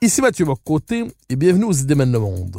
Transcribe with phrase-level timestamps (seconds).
[0.00, 2.58] Ici Mathieu Bocoté et bienvenue aux Idées mènent le monde.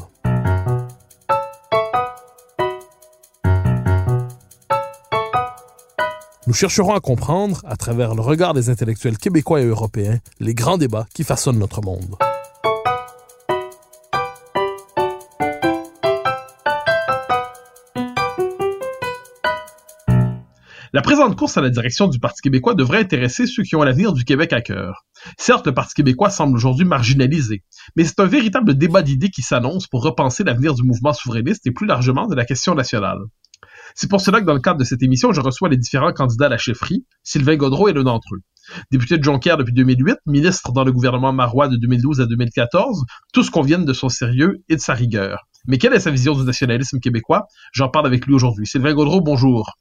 [6.47, 10.77] Nous chercherons à comprendre, à travers le regard des intellectuels québécois et européens, les grands
[10.77, 12.17] débats qui façonnent notre monde.
[20.91, 24.11] La présente course à la direction du Parti québécois devrait intéresser ceux qui ont l'avenir
[24.11, 25.05] du Québec à cœur.
[25.37, 27.63] Certes, le Parti québécois semble aujourd'hui marginalisé,
[27.95, 31.71] mais c'est un véritable débat d'idées qui s'annonce pour repenser l'avenir du mouvement souverainiste et
[31.71, 33.19] plus largement de la question nationale.
[33.93, 36.47] C'est pour cela que dans le cadre de cette émission, je reçois les différents candidats
[36.47, 37.05] à la chefferie.
[37.21, 38.39] Sylvain Godreau est l'un d'entre eux.
[38.89, 43.51] Député de Jonquière depuis 2008, ministre dans le gouvernement Marois de 2012 à 2014, tous
[43.51, 45.47] conviennent de son sérieux et de sa rigueur.
[45.67, 47.45] Mais quelle est sa vision du nationalisme québécois?
[47.73, 48.65] J'en parle avec lui aujourd'hui.
[48.65, 49.75] Sylvain Godreau, bonjour.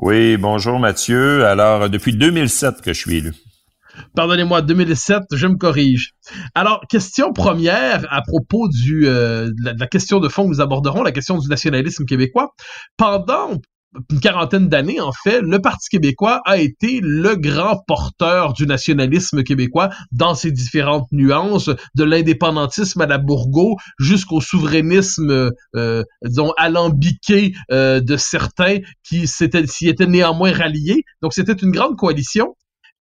[0.00, 1.44] Oui, bonjour Mathieu.
[1.44, 3.34] Alors, depuis 2007 que je suis élu.
[4.14, 6.12] Pardonnez-moi, 2007, je me corrige.
[6.54, 10.60] Alors, question première à propos du, euh, la, de la question de fond que nous
[10.60, 12.52] aborderons, la question du nationalisme québécois.
[12.96, 13.60] Pendant
[14.10, 19.42] une quarantaine d'années, en fait, le Parti québécois a été le grand porteur du nationalisme
[19.42, 27.54] québécois dans ses différentes nuances, de l'indépendantisme à la Bourgault jusqu'au souverainisme, euh, disons, alambiqué
[27.72, 29.44] euh, de certains qui s'y
[29.88, 31.02] étaient néanmoins ralliés.
[31.22, 32.54] Donc, c'était une grande coalition.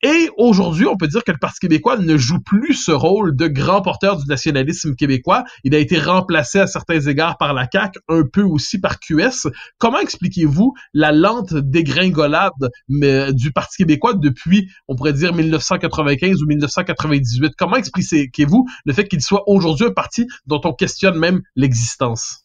[0.04, 3.46] Et aujourd'hui, on peut dire que le Parti québécois ne joue plus ce rôle de
[3.46, 5.44] grand porteur du nationalisme québécois.
[5.62, 9.48] Il a été remplacé à certains égards par la CAQ, un peu aussi par QS.
[9.78, 12.50] Comment expliquez-vous la lente dégringolade
[12.88, 17.52] du Parti québécois depuis, on pourrait dire, 1995 ou 1998?
[17.56, 22.41] Comment expliquez-vous le fait qu'il soit aujourd'hui un parti dont on questionne même l'existence?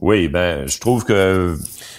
[0.00, 1.54] Oui, ben, je trouve que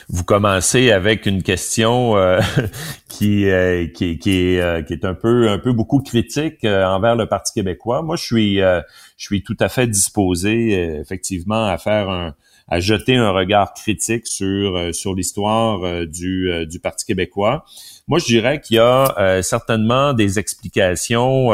[0.10, 2.42] vous commencez avec une question euh,
[3.08, 6.84] qui, euh, qui, qui, est, euh, qui est un peu un peu beaucoup critique euh,
[6.86, 8.02] envers le Parti québécois.
[8.02, 8.84] Moi, je suis je
[9.18, 12.36] suis tout à fait disposé effectivement à faire un
[12.70, 17.66] à jeter un regard critique sur sur l'histoire du du Parti québécois.
[18.08, 21.52] Moi, je dirais qu'il y a certainement des explications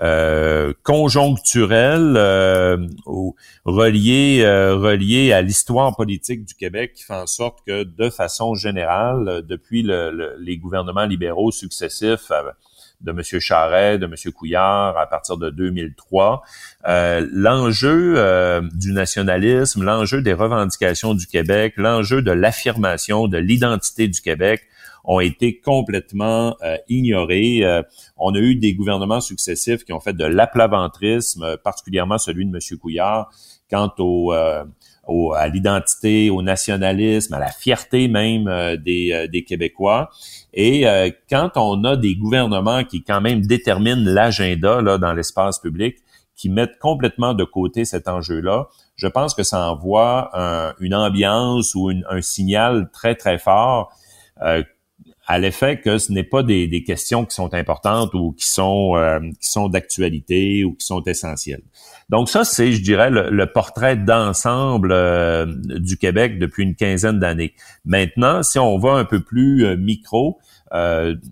[0.00, 2.76] euh, conjoncturel euh,
[3.64, 8.54] relié euh, relié à l'histoire politique du Québec qui fait en sorte que de façon
[8.54, 12.30] générale depuis le, les gouvernements libéraux successifs
[13.00, 13.22] de M.
[13.40, 14.14] Charret, de M.
[14.32, 16.42] Couillard à partir de 2003,
[16.86, 24.62] l'enjeu du nationalisme, l'enjeu des revendications du Québec, l'enjeu de l'affirmation de l'identité du Québec
[25.08, 27.64] ont été complètement euh, ignorés.
[27.64, 27.82] Euh,
[28.18, 32.54] on a eu des gouvernements successifs qui ont fait de l'aplaventrisme, euh, particulièrement celui de
[32.54, 32.78] M.
[32.78, 33.30] Couillard,
[33.70, 34.34] quant au,
[35.06, 40.08] au à l'identité, au nationalisme, à la fierté même des, des Québécois.
[40.54, 40.86] Et
[41.28, 45.96] quand on a des gouvernements qui quand même déterminent l'agenda là dans l'espace public,
[46.34, 50.30] qui mettent complètement de côté cet enjeu-là, je pense que ça envoie
[50.80, 53.92] une ambiance ou un signal très très fort
[54.42, 54.62] euh,
[55.28, 58.96] à l'effet que ce n'est pas des, des, questions qui sont importantes ou qui sont
[58.96, 61.60] euh, qui sont d'actualité ou qui sont essentielles.
[62.08, 67.52] Donc ça, c'est, je dirais, le, portrait d'ensemble euh, du Québec depuis une quinzaine d'années.
[67.84, 70.38] Maintenant, si on va un peu plus euh, micro,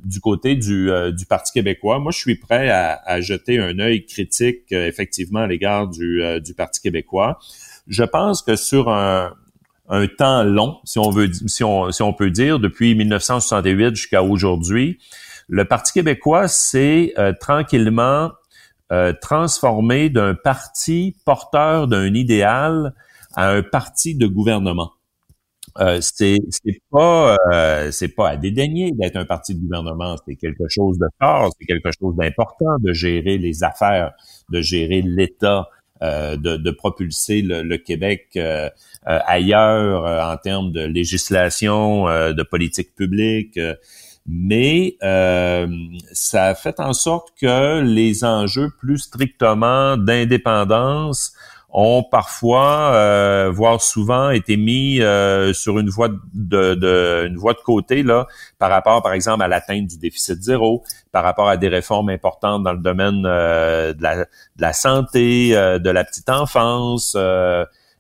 [0.05, 4.07] du côté du, du Parti québécois, moi, je suis prêt à, à jeter un œil
[4.07, 7.39] critique, effectivement, à l'égard du, du Parti québécois.
[7.87, 9.35] Je pense que sur un,
[9.89, 14.23] un temps long, si on veut, si on, si on peut dire, depuis 1968 jusqu'à
[14.23, 14.99] aujourd'hui,
[15.49, 18.31] le Parti québécois s'est euh, tranquillement
[18.93, 22.95] euh, transformé d'un parti porteur d'un idéal
[23.35, 24.93] à un parti de gouvernement.
[25.81, 26.39] Euh, c'est
[26.91, 31.07] pas euh, c'est pas à dédaigner d'être un parti de gouvernement c'est quelque chose de
[31.21, 34.13] fort c'est quelque chose d'important de gérer les affaires
[34.51, 35.69] de gérer l'État
[36.03, 38.69] de, de, propulser le, le Québec euh,
[39.09, 43.59] euh, ailleurs en termes de législation, de politique publique
[44.29, 45.69] mais euh,
[46.13, 51.33] ça a fait en sorte que les enjeux plus strictement d'indépendance
[51.71, 57.53] ont parfois, euh, voire souvent, été mis euh, sur une voie de, de, une voie
[57.53, 58.27] de côté là,
[58.59, 62.63] par rapport, par exemple, à l'atteinte du déficit zéro, par rapport à des réformes importantes
[62.63, 64.27] dans le domaine euh, de, la, de
[64.59, 67.17] la santé, de la petite enfance,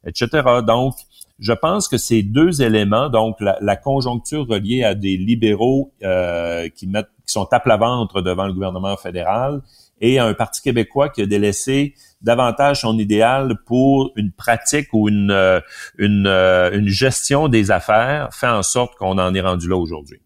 [0.06, 0.28] etc.
[0.66, 0.94] Donc,
[1.38, 6.86] je pense que ces deux éléments, donc la, la conjoncture reliée à des libéraux qui
[6.86, 9.60] mettent, qui sont à plat ventre devant le gouvernement fédéral,
[10.00, 15.30] et un Parti québécois qui a délaissé davantage son idéal pour une pratique ou une,
[15.30, 15.60] euh,
[15.98, 20.20] une, euh, une gestion des affaires fait en sorte qu'on en est rendu là aujourd'hui.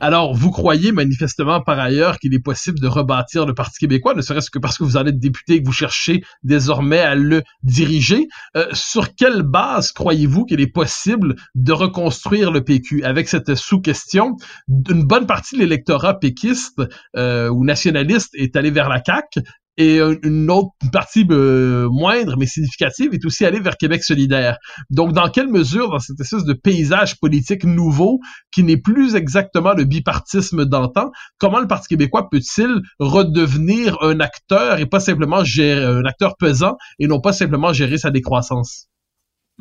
[0.00, 4.22] Alors, vous croyez manifestement par ailleurs qu'il est possible de rebâtir le Parti québécois, ne
[4.22, 7.42] serait-ce que parce que vous en êtes député et que vous cherchez désormais à le
[7.62, 8.28] diriger?
[8.56, 14.36] Euh, sur quelle base croyez-vous qu'il est possible de reconstruire le PQ avec cette sous-question?
[14.68, 16.82] Une bonne partie de l'électorat péquiste
[17.16, 19.42] euh, ou nationaliste est allé vers la CAQ
[19.78, 24.58] et une autre partie euh, moindre mais significative est aussi aller vers Québec solidaire.
[24.90, 28.18] Donc, dans quelle mesure, dans cette espèce de paysage politique nouveau
[28.50, 34.80] qui n'est plus exactement le bipartisme d'antan, comment le Parti québécois peut-il redevenir un acteur
[34.80, 38.88] et pas simplement gérer un acteur pesant et non pas simplement gérer sa décroissance?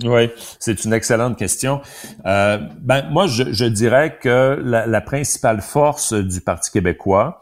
[0.03, 0.29] Oui,
[0.59, 1.81] c'est une excellente question.
[2.25, 7.39] Euh, ben moi, je, je, dirais que la, la, principale force du Parti québécois,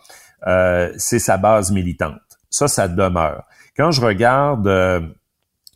[0.47, 2.15] euh, c'est sa base militante.
[2.55, 3.43] Ça, ça demeure.
[3.75, 5.01] Quand je regarde euh,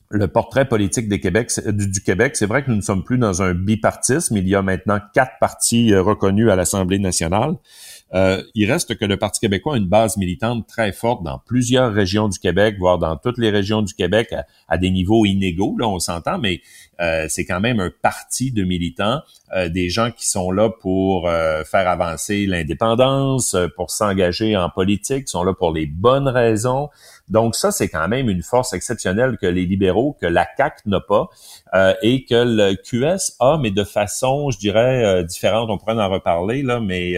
[0.09, 3.53] le portrait politique Québec, du, Québec, c'est vrai que nous ne sommes plus dans un
[3.53, 4.37] bipartisme.
[4.37, 7.55] Il y a maintenant quatre partis euh, reconnus à l'Assemblée nationale.
[8.15, 11.93] Euh, il reste que le Parti québécois a une base militante très forte dans plusieurs
[11.93, 14.33] régions du Québec, voire dans toutes les régions du Québec
[14.67, 16.61] à, des niveaux inégaux, là on s'entend, mais
[17.01, 19.21] euh, c'est quand même un parti de militants,
[19.55, 25.43] euh, des gens qui sont là pour faire avancer l'indépendance, pour s'engager en politique, sont
[25.43, 26.89] là pour les bonnes raisons.
[27.27, 30.99] Donc ça, c'est quand même une force exceptionnelle que les libéraux, que la CAC n'a
[30.99, 31.29] pas
[32.01, 35.69] et que le QS a, mais de façon, je dirais, différente.
[35.69, 37.17] On pourrait en reparler là, mais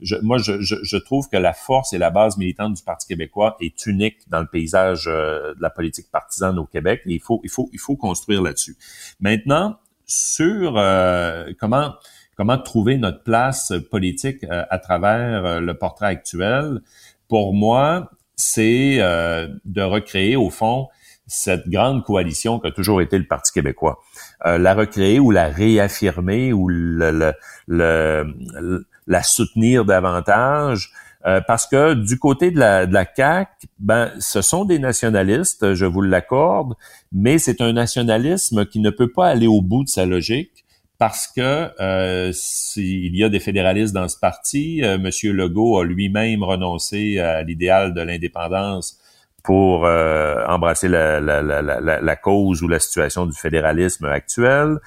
[0.00, 3.56] je, moi, je, je, trouve que la force et la base militante du Parti québécois
[3.60, 7.00] est unique dans le paysage euh, de la politique partisane au Québec.
[7.06, 8.76] Et il faut, il faut, il faut construire là-dessus.
[9.20, 11.94] Maintenant, sur euh, comment
[12.36, 16.82] comment trouver notre place politique euh, à travers le portrait actuel,
[17.28, 20.88] pour moi, c'est de recréer au fond
[21.26, 24.02] cette grande coalition qui a toujours été le Parti québécois.
[24.44, 27.32] la recréer ou la réaffirmer ou le, le,
[27.66, 30.90] le la soutenir davantage.
[31.26, 33.50] Euh, parce que du côté de la, de la CAQ,
[33.80, 36.74] ben, ce sont des nationalistes, je vous l'accorde,
[37.10, 40.64] mais c'est un nationalisme qui ne peut pas aller au bout de sa logique
[40.98, 42.32] parce que euh,
[42.76, 44.82] il y a des fédéralistes dans ce parti.
[44.82, 48.98] Euh, Monsieur Legault a lui-même renoncé à l'idéal de l'indépendance
[49.42, 54.78] pour euh, embrasser la, la, la, la, cause ou la situation du fédéralisme actuel.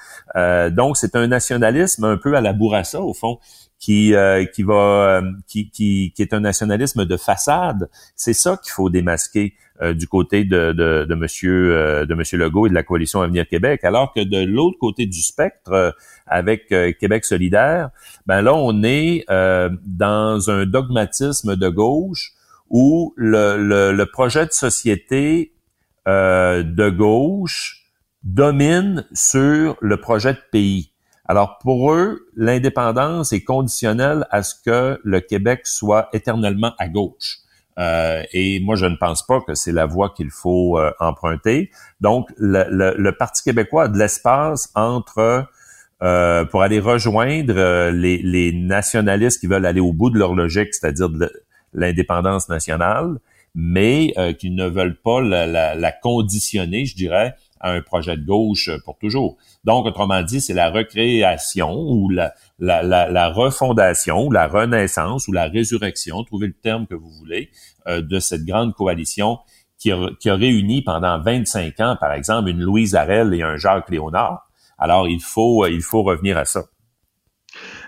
[0.72, 3.38] donc, c'est un nationalisme un peu à la bourrassa, au fond
[3.80, 4.74] qui euh, qui va
[5.22, 7.88] euh, qui, qui, qui est un nationalisme de façade.
[8.14, 12.66] C'est ça qu'il faut démasquer euh, du côté de, de, de Monsieur de Monsieur Legault
[12.66, 15.96] et de la coalition Avenir Québec, alors que de l'autre côté du spectre,
[16.26, 16.68] avec
[17.00, 17.90] Québec solidaire,
[18.26, 22.32] ben là on est dans un dogmatisme de gauche
[22.68, 25.54] où le, le, le projet de société
[26.06, 27.86] de gauche
[28.22, 30.89] domine sur le projet de pays.
[31.30, 37.36] Alors pour eux, l'indépendance est conditionnelle à ce que le Québec soit éternellement à gauche.
[37.78, 41.70] Euh, et moi, je ne pense pas que c'est la voie qu'il faut euh, emprunter.
[42.00, 45.46] Donc, le, Parti québécois a de l'espace entre
[46.02, 51.10] euh, pour aller rejoindre les, nationalistes qui veulent aller au bout de leur logique, c'est-à-dire
[51.10, 51.30] de
[51.74, 53.20] l'indépendance nationale,
[53.54, 58.98] mais qui ne veulent pas la conditionner, je dirais, à un projet de gauche pour
[58.98, 59.36] toujours.
[59.64, 65.32] Donc, autrement dit, c'est la recréation ou la, la, la, refondation ou la renaissance ou
[65.32, 67.50] la résurrection, trouvez le terme que vous voulez,
[67.86, 69.38] euh, de cette grande coalition
[69.78, 73.56] qui a, qui a réuni pendant 25 ans, par exemple, une Louise Arel et un
[73.56, 74.48] Jacques Léonard.
[74.78, 76.64] Alors, il faut, il faut revenir à ça.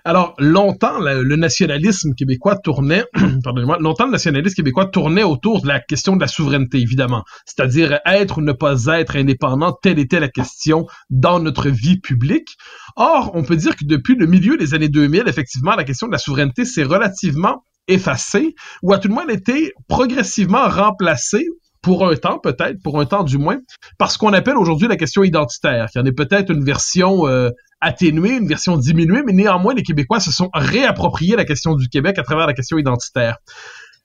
[0.04, 3.04] Alors, longtemps, le, nationalisme québécois tournait,
[3.44, 7.22] pardonnez-moi, longtemps, le nationalisme québécois tournait autour de la question de la souveraineté, évidemment.
[7.46, 12.56] C'est-à-dire être ou ne pas être indépendant, telle était la question dans notre vie publique.
[12.96, 16.12] Or, on peut dire que depuis le milieu des années 2000, effectivement, la question de
[16.12, 21.46] la souveraineté s'est relativement effacée, ou à tout le moins été progressivement remplacée
[21.82, 23.58] pour un temps peut-être, pour un temps du moins,
[23.98, 28.36] parce qu'on appelle aujourd'hui la question identitaire, qui en est peut-être une version euh, atténuée,
[28.36, 32.22] une version diminuée, mais néanmoins les Québécois se sont réappropriés la question du Québec à
[32.22, 33.38] travers la question identitaire.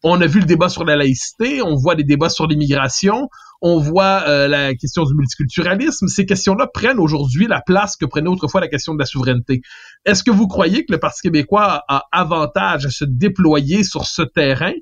[0.04, 3.30] On a vu le débat sur la laïcité, on voit des débats sur l'immigration,
[3.62, 6.08] On voit euh, la question du multiculturalisme.
[6.08, 9.62] Ces questions-là prennent aujourd'hui la place que prenait autrefois la question de la souveraineté.
[10.06, 14.22] Est-ce que vous croyez que le Parti québécois a avantage à se déployer sur ce
[14.22, 14.74] terrain?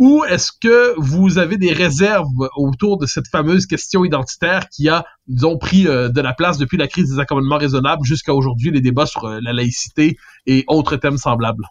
[0.00, 5.04] Ou est-ce que vous avez des réserves autour de cette fameuse question identitaire qui a,
[5.28, 8.80] disons, pris euh, de la place depuis la crise des accommodements raisonnables jusqu'à aujourd'hui, les
[8.80, 10.16] débats sur euh, la laïcité
[10.46, 11.64] et autres thèmes semblables?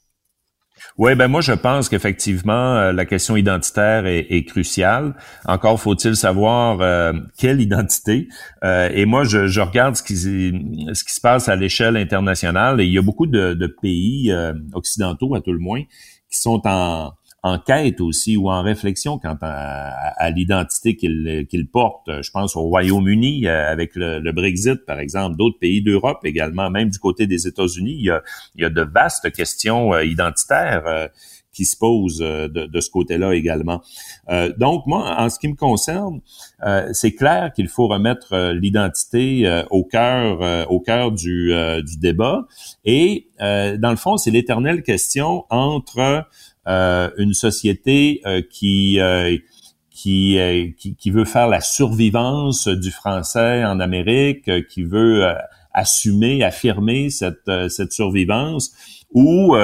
[0.98, 5.16] Oui, ben moi je pense qu'effectivement euh, la question identitaire est, cruciale.
[5.46, 8.28] Encore faut-il savoir euh, quelle identité.
[8.64, 12.86] Euh, et moi je, regarde ce qui ce qui se passe à l'échelle internationale et
[12.86, 14.34] il y a beaucoup de, de pays
[14.74, 15.84] occidentaux à tout le moins
[16.30, 17.12] qui sont en
[17.44, 22.10] en quête aussi ou en réflexion quant à, l'identité qu'il qu'il porte.
[22.22, 26.90] Je pense au Royaume-Uni euh, avec le, Brexit, par exemple, d'autres pays d'Europe également, même
[26.90, 28.22] du côté des États-Unis, il y a,
[28.56, 31.08] il y a de vastes questions euh, identitaires euh,
[31.52, 33.82] qui se posent de, de ce côté-là également.
[34.60, 36.22] donc, moi, en ce qui me concerne,
[36.94, 41.52] c'est clair qu'il faut remettre l'identité au cœur, au cœur du,
[41.84, 42.46] du débat.
[42.86, 46.22] Et dans le fond, c'est l'éternelle question entre euh,
[46.66, 49.38] une société euh, qui, euh,
[49.90, 50.40] qui,
[50.78, 55.34] qui, qui veut faire la survivance du français en Amérique, qui veut
[55.74, 58.72] assumer, affirmer cette, cette survivance,
[59.12, 59.56] ou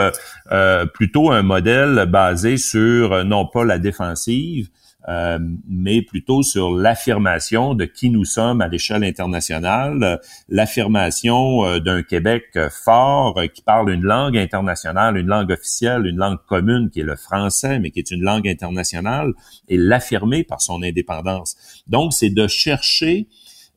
[0.93, 4.69] plutôt un modèle basé sur non pas la défensive,
[5.07, 10.19] euh, mais plutôt sur l'affirmation de qui nous sommes à l'échelle internationale,
[10.49, 16.17] l'affirmation euh, d'un Québec fort euh, qui parle une langue internationale, une langue officielle, une
[16.17, 19.33] langue commune qui est le français, mais qui est une langue internationale,
[19.67, 21.55] et l'affirmer par son indépendance.
[21.87, 23.27] Donc, c'est de chercher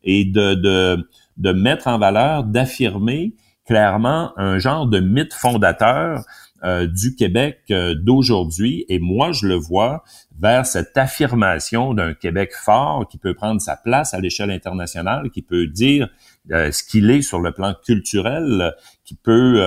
[0.05, 3.35] et de, de, de mettre en valeur, d'affirmer
[3.67, 6.25] clairement un genre de mythe fondateur
[6.65, 8.85] euh, du Québec euh, d'aujourd'hui.
[8.89, 10.03] Et moi, je le vois
[10.41, 15.43] vers cette affirmation d'un Québec fort qui peut prendre sa place à l'échelle internationale, qui
[15.43, 16.09] peut dire
[16.51, 18.75] euh, ce qu'il est sur le plan culturel,
[19.05, 19.63] qui peut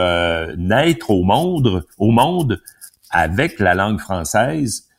[0.58, 2.62] naître au monde, au monde
[3.10, 4.90] avec la langue française.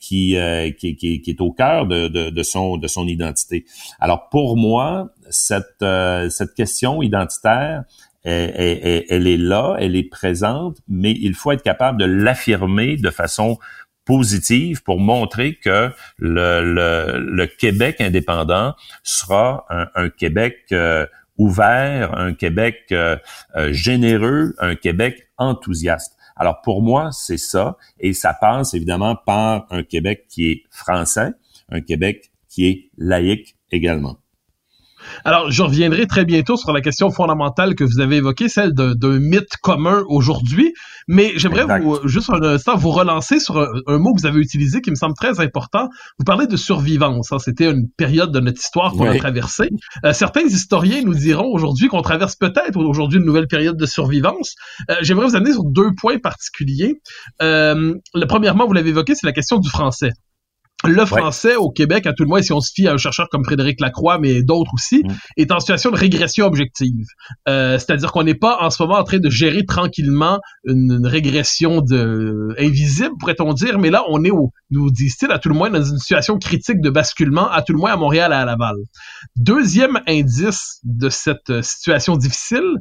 [0.00, 3.64] qui, est au cœur de, de, de, son, de son identité.
[4.00, 5.84] Alors pour moi, cette,
[6.30, 7.84] cette question identitaire,
[8.24, 13.58] elle, est là, elle est présente, mais il faut être capable de l'affirmer de façon
[14.04, 19.64] positive pour montrer que le, le, Québec indépendant sera
[19.94, 21.06] un, Québec euh,
[21.38, 23.16] ouvert, un Québec euh,
[23.56, 26.16] euh, généreux, un Québec enthousiaste.
[26.36, 31.30] Alors pour moi, c'est ça, et ça passe évidemment par un Québec qui est français,
[31.70, 34.18] un Québec qui est laïque également.
[35.24, 39.18] Alors, je reviendrai très bientôt sur la question fondamentale que vous avez évoquée, celle d'un
[39.18, 40.72] mythe commun aujourd'hui,
[41.08, 44.80] mais j'aimerais vous, juste un instant vous relancer sur un, mot que vous avez utilisé
[44.80, 45.88] qui me semble très important.
[46.18, 47.32] Vous parlez de survivance.
[47.32, 47.38] Hein.
[47.38, 49.70] C'était une période de notre histoire qu'on a traversée.
[50.04, 54.54] Euh, certains historiens nous diront aujourd'hui qu'on traverse peut-être aujourd'hui une nouvelle période de survivance.
[54.90, 57.00] Euh, j'aimerais vous amener sur deux points particuliers.
[57.40, 60.10] Euh, le, premièrement, vous l'avez évoqué, c'est la question du français
[60.84, 63.28] le français au Québec, à tout le moins, si on se fie à un chercheur
[63.30, 65.12] comme Frédéric Lacroix, mais d'autres aussi, mm.
[65.36, 67.06] est en situation de régression objective.
[67.48, 71.80] Euh, c'est-à-dire qu'on n'est pas en ce moment en train de gérer tranquillement une, régression
[71.80, 75.70] de invisible, pourrait-on dire, mais là, on est au, nous disent-ils, à tout le moins
[75.70, 78.76] dans une situation critique de basculement, à tout le moins à Montréal et à Laval.
[79.36, 82.78] Deuxième indice de cette situation difficile,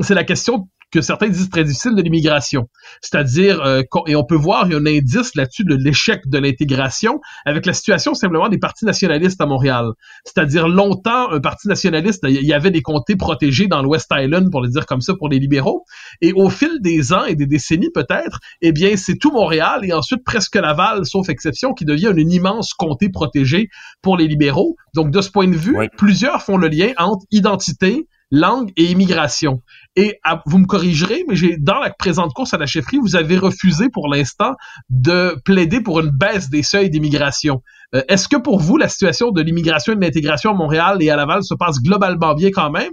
[0.00, 2.68] c'est la question que certains disent très difficile de l'immigration.
[3.00, 6.38] C'est-à-dire, euh, et on peut voir, il y a un indice là-dessus de l'échec de
[6.38, 9.86] l'intégration avec la situation simplement des partis nationalistes à Montréal.
[10.24, 14.62] C'est-à-dire, longtemps, un parti nationaliste, il y avait des comtés protégés dans l'West Island, pour
[14.62, 15.84] le dire comme ça, pour les libéraux.
[16.20, 19.92] Et au fil des ans et des décennies peut-être, eh bien, c'est tout Montréal et
[19.92, 23.68] ensuite presque Laval, sauf exception, qui devient un immense comté protégé
[24.00, 24.76] pour les libéraux.
[24.94, 29.62] Donc, de ce point de vue, plusieurs font le lien entre identité, langue et immigration.
[29.96, 33.38] Et vous me corrigerez, mais j'ai dans la présente course à la chefferie, vous avez
[33.38, 34.52] refusé pour l'instant
[34.90, 37.62] de plaider pour une baisse des seuils d'immigration.
[37.94, 41.10] Euh, est-ce que pour vous, la situation de l'immigration et de l'intégration à Montréal et
[41.10, 42.92] à Laval se passe globalement bien quand même?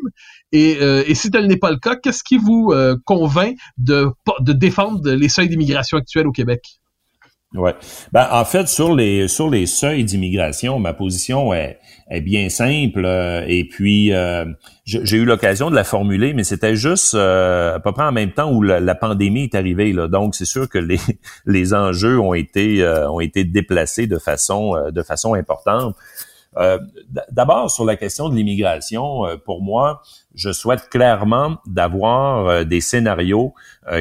[0.51, 4.09] Et, euh, si tel n'est pas le cas, qu'est-ce qui vous euh, convainc de,
[4.41, 6.61] de défendre les seuils d'immigration actuels au Québec?
[7.53, 7.75] Ouais.
[8.13, 11.79] Ben, en fait, sur les sur les seuils d'immigration, ma position est,
[12.11, 13.03] est bien simple.
[13.05, 14.45] Euh, et puis, euh,
[14.85, 18.31] j'ai eu l'occasion de la formuler, mais c'était juste euh, à peu près en même
[18.31, 19.93] temps où la, pandémie est arrivée.
[19.93, 20.07] Là.
[20.07, 20.99] Donc, c'est sûr que les
[21.45, 25.95] les enjeux ont été ont été déplacés de façon de façon importante.
[26.57, 26.79] Euh,
[27.31, 30.01] d'abord, sur la question de l'immigration, euh, pour moi,
[30.35, 33.53] je souhaite clairement d'avoir euh, des scénarios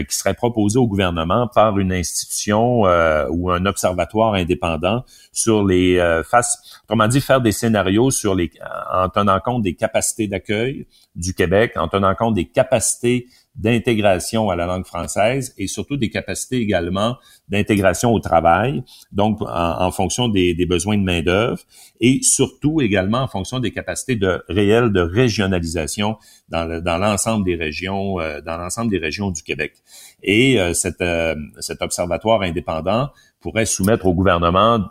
[0.09, 2.83] qui seraient proposés au gouvernement par une institution
[3.31, 8.51] ou un observatoire indépendant sur les faces, comment dit, faire des scénarios sur les,
[8.93, 13.27] en tenant compte des capacités d'accueil du Québec, en tenant compte des capacités
[13.57, 17.17] d'intégration à la langue française et surtout des capacités également
[17.49, 21.61] d'intégration au travail, donc en, fonction des, besoins de main-d'œuvre
[22.01, 26.17] et surtout également en fonction des capacités de réelles de régionalisation
[26.49, 29.75] dans, dans l'ensemble des régions, euh, dans l'ensemble des régions du Québec.
[30.23, 34.85] Et euh, euh, cet observatoire indépendant pourrait soumettre au gouvernement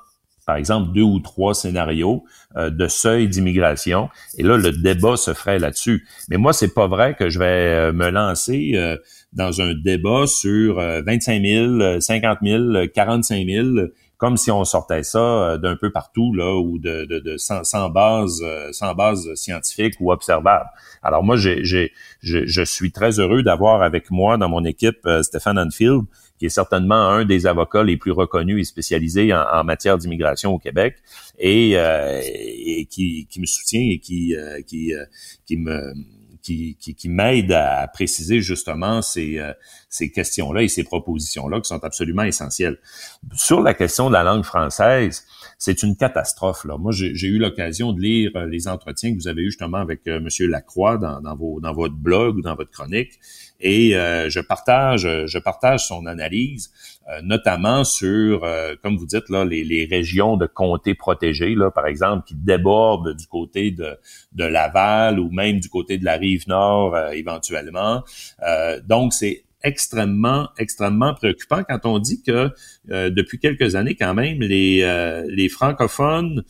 [0.49, 2.23] par exemple, deux ou trois scénarios
[2.57, 4.09] euh, de seuil d'immigration.
[4.39, 6.07] Et là, le débat se ferait là-dessus.
[6.27, 8.97] Mais moi, c'est pas vrai que je vais euh, me lancer euh,
[9.31, 11.45] dans un débat sur 25
[11.79, 13.67] 000, 50 000, 45 000
[14.17, 17.89] comme si on sortait ça d'un peu partout là ou de, de, de sans, sans,
[17.89, 20.65] base sans base scientifique ou observable.
[21.03, 26.01] Alors moi je, je, suis très heureux d'avoir avec moi dans mon équipe Stéphane Anfield
[26.39, 30.57] qui est certainement un des avocats les plus reconnus et spécialisés en, matière d'immigration au
[30.57, 30.95] Québec,
[31.37, 35.05] et, euh, et qui, qui, me soutient et qui, euh, qui, euh,
[35.45, 35.93] qui me
[36.41, 39.41] qui, qui, qui m'aide à préciser justement ces,
[39.89, 42.77] ces questions-là et ces propositions-là qui sont absolument essentielles.
[43.35, 45.25] Sur la question de la langue française,
[45.59, 46.63] c'est une catastrophe.
[46.63, 46.77] Là.
[46.77, 50.23] Moi, j'ai eu l'occasion de lire les entretiens que vous avez eu justement avec M.
[50.23, 53.19] Monsieur Lacroix dans, dans, vos, dans votre blog ou dans votre chronique.
[53.59, 56.71] Et euh, je partage, je partage son analyse,
[57.09, 61.69] euh, notamment sur, euh, comme vous dites là, les, les, régions de comtés protégées, là,
[61.69, 63.97] par exemple, qui débordent du côté de,
[64.31, 68.03] de Laval ou même du côté de la rive nord éventuellement.
[68.87, 72.49] donc, c'est extrêmement, extrêmement préoccupant quand on dit que
[72.87, 76.43] depuis quelques années, quand même, les, les francophones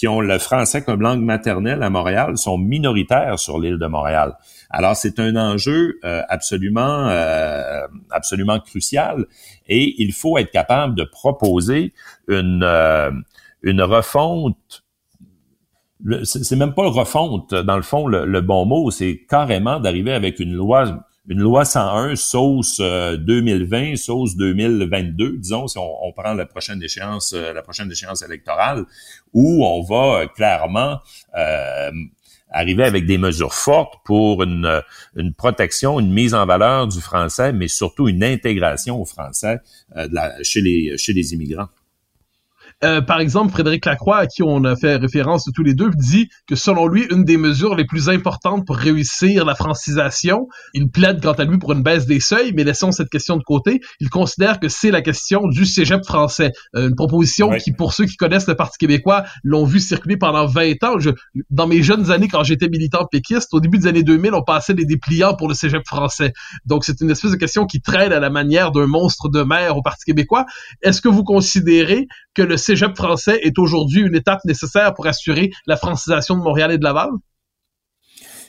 [0.00, 4.32] qui ont le français comme langue maternelle à Montréal sont minoritaires sur l'île de Montréal.
[4.70, 9.26] Alors c'est un enjeu euh, absolument euh, absolument crucial
[9.68, 11.92] et il faut être capable de proposer
[12.28, 13.10] une euh,
[13.62, 14.84] une refonte
[16.24, 20.54] c'est même pas refonte dans le fond le, bon mot c'est carrément d'arriver avec une
[20.54, 27.32] loi une loi 101 sauce 2020 sauce 2022 disons si on, prend la prochaine échéance
[27.32, 28.84] la prochaine échéance électorale
[29.32, 30.98] où on va clairement
[31.38, 31.90] euh,
[32.50, 34.82] arriver avec des mesures fortes pour une,
[35.36, 39.60] protection, une mise en valeur du français, mais surtout une intégration au français
[39.96, 40.08] euh,
[40.42, 41.68] chez les immigrants.
[42.82, 46.30] Euh, par exemple, Frédéric Lacroix, à qui on a fait référence tous les deux, dit
[46.46, 51.22] que selon lui, une des mesures les plus importantes pour réussir la francisation, il plaide
[51.22, 54.08] quant à lui pour une baisse des seuils, mais laissons cette question de côté, il
[54.08, 56.52] considère que c'est la question du cégep français.
[56.74, 60.46] Euh, une proposition qui, pour ceux qui connaissent le Parti québécois, l'ont vu circuler pendant
[60.46, 60.98] 20 ans.
[60.98, 61.10] Je,
[61.50, 64.74] dans mes jeunes années, quand j'étais militant péquiste, au début des années 2000, on passait
[64.74, 66.32] des dépliants pour le cégep français.
[66.64, 69.76] Donc, c'est une espèce de question qui traîne à la manière d'un monstre de mer
[69.76, 70.46] au Parti québécois.
[70.80, 75.50] Est-ce que vous considérez que le cégep français est aujourd'hui une étape nécessaire pour assurer
[75.66, 77.10] la francisation de Montréal et de Laval?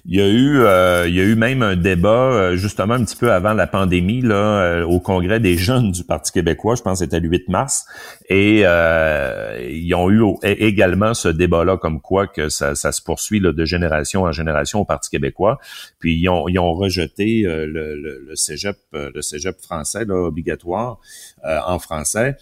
[0.06, 3.04] Il y a eu, euh, il y a eu même un débat euh, justement un
[3.04, 6.82] petit peu avant la pandémie là, euh, au congrès des jeunes du Parti québécois, je
[6.82, 7.86] pense que c'était le 8 mars,
[8.28, 13.66] et ils ont eu également ce débat-là comme quoi que ça, se poursuit là, de
[13.66, 15.60] génération en génération au Parti québécois.
[16.00, 21.00] Puis ils ont, ils ont rejeté le, le, le, cégep, le cégep français là, obligatoire
[21.44, 22.38] en français.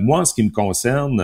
[0.00, 1.22] moi, en ce qui me concerne,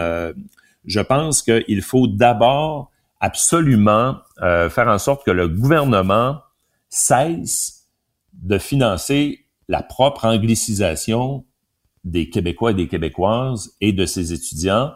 [0.84, 2.89] je pense qu'il faut d'abord
[3.20, 6.40] absolument euh, faire en sorte que le gouvernement
[6.88, 7.86] cesse
[8.32, 11.44] de financer la propre anglicisation
[12.04, 14.92] des Québécois et des Québécoises et de ses étudiants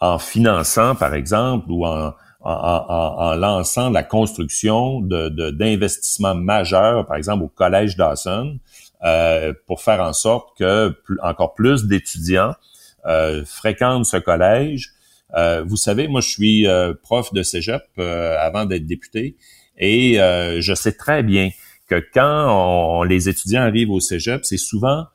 [0.00, 7.44] en finançant, par exemple, ou en, en, lançant la construction d'investissements de, majeurs, par exemple
[7.44, 8.58] au Collège Dawson,
[9.04, 12.54] euh, pour faire en sorte que encore plus d'étudiants
[13.06, 14.92] euh, fréquentent ce collège,
[15.36, 19.36] euh, vous savez, moi, je suis euh, prof de cégep euh, avant d'être député
[19.78, 21.50] et je sais très bien
[21.88, 25.06] que quand les étudiants arrivent au cégep, c'est souvent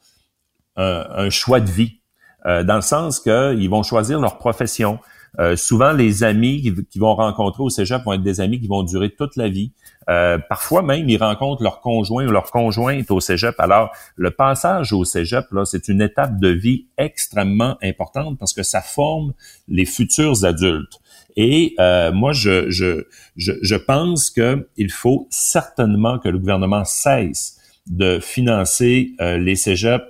[0.75, 1.99] un, choix de vie,
[2.43, 4.97] dans le sens qu'ils vont choisir leur profession.
[5.39, 8.83] Euh, souvent, les amis qu'ils vont rencontrer au cégep vont être des amis qui vont
[8.83, 9.71] durer toute la vie.
[10.09, 13.59] Euh, parfois même, ils rencontrent leur conjoint ou leur conjointe au cégep.
[13.59, 18.63] Alors, le passage au cégep, là, c'est une étape de vie extrêmement importante parce que
[18.63, 19.33] ça forme
[19.67, 20.99] les futurs adultes.
[21.35, 27.57] Et euh, moi, je, je, je, je pense qu'il faut certainement que le gouvernement cesse
[27.87, 30.05] de financer les cégeps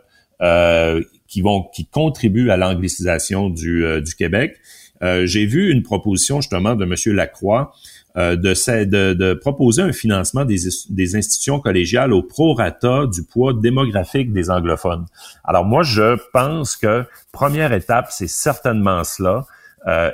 [1.28, 4.58] qui qui contribuent à l'anglicisation du Québec
[5.02, 7.16] j'ai vu une proposition justement de M.
[7.16, 7.74] Lacroix
[8.16, 10.58] de, de, de, proposer un financement des,
[10.90, 15.06] des institutions collégiales au prorata du poids démographique des anglophones.
[15.44, 17.04] Alors moi, je pense que
[17.34, 19.46] première étape, c'est certainement cela,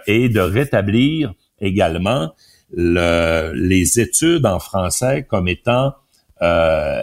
[0.07, 2.33] et de rétablir également
[2.73, 5.93] le, les études en français comme étant
[6.41, 7.01] euh,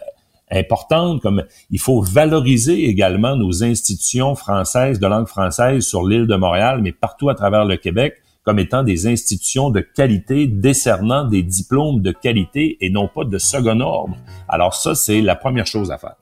[0.51, 6.37] importantes, comme il faut valoriser également nos institutions françaises de langue française sur l'île de
[6.37, 11.43] Montréal, mais partout à travers le Québec, comme étant des institutions de qualité décernant des
[11.43, 14.17] diplômes de qualité et non pas de second ordre.
[14.49, 16.17] Alors ça, c'est la première chose à faire.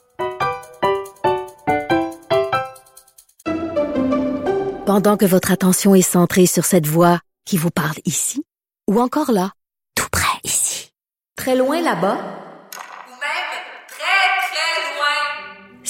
[4.87, 8.45] Pendant que votre attention est centrée sur cette voix qui vous parle ici,
[8.89, 9.51] ou encore là,
[9.95, 10.91] tout près ici,
[11.37, 13.51] très loin là-bas, ou même
[13.89, 15.85] très, très loin.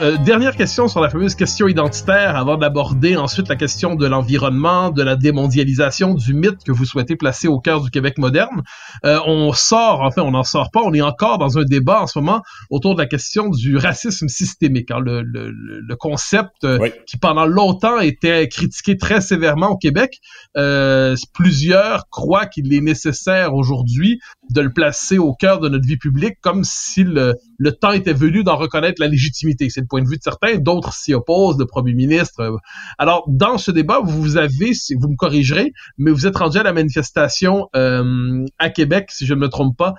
[0.00, 4.90] Euh, dernière question sur la fameuse question identitaire avant d'aborder ensuite la question de l'environnement,
[4.90, 8.62] de la démondialisation, du mythe que vous souhaitez placer au cœur du Québec moderne.
[9.04, 12.06] Euh, on sort, enfin on n'en sort pas, on est encore dans un débat en
[12.06, 16.88] ce moment autour de la question du racisme systémique, hein, le, le, le, concept euh,
[17.06, 20.18] qui pendant longtemps était critiqué très sévèrement au Québec.
[20.56, 25.98] Euh, plusieurs croient qu'il est nécessaire aujourd'hui de le placer au cœur de notre vie
[25.98, 29.68] publique comme si le, le temps était venu d'en reconnaître la légitimité.
[29.68, 32.56] C'est le point de vue de certains, d'autres s'y opposent, le premier ministre.
[32.98, 36.72] Alors, dans ce débat, vous avez, vous me corrigerez, mais vous êtes rendu à la
[36.72, 39.94] manifestation euh, à Québec, si je ne me trompe pas,